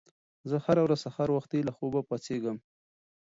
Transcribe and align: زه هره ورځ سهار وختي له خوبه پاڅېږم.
زه 0.49 0.57
هره 0.65 0.81
ورځ 0.83 0.99
سهار 1.05 1.29
وختي 1.37 1.59
له 1.67 1.71
خوبه 1.77 2.01
پاڅېږم. 2.09 2.57